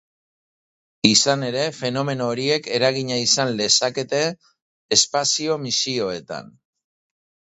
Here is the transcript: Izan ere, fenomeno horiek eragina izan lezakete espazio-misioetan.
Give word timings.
Izan 1.07 1.43
ere, 1.47 1.65
fenomeno 1.79 2.29
horiek 2.35 2.69
eragina 2.79 3.19
izan 3.25 3.53
lezakete 3.59 4.23
espazio-misioetan. 4.99 6.49